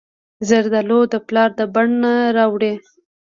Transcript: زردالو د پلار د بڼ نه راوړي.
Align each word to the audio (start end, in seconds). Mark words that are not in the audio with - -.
زردالو 0.47 0.99
د 1.13 1.15
پلار 1.27 1.49
د 1.59 1.61
بڼ 1.73 1.87
نه 2.03 2.13
راوړي. 2.37 2.73